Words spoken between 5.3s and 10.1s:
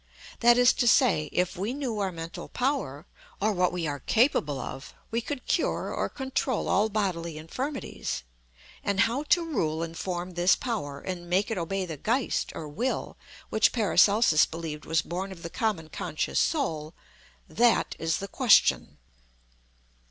cure or control all bodily infirmities. And how to rule and